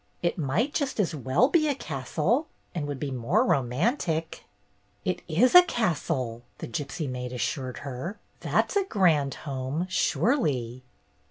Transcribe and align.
"It 0.23 0.35
might 0.35 0.73
just 0.73 0.99
as 0.99 1.13
well 1.13 1.47
be 1.47 1.67
a 1.67 1.75
castle, 1.75 2.47
and 2.73 2.87
would 2.87 2.99
be 2.99 3.11
more 3.11 3.45
romantic." 3.45 4.45
"It 5.05 5.21
is 5.27 5.53
a 5.53 5.61
castle," 5.61 6.41
the 6.57 6.67
gypsy 6.67 7.07
maid 7.07 7.31
assured 7.31 7.77
her. 7.85 8.17
"That 8.39 8.71
's 8.71 8.75
a 8.77 8.83
grand 8.85 9.35
home, 9.45 9.85
surely." 9.91 10.81